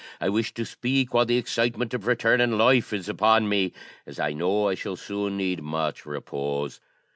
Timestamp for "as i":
4.07-4.33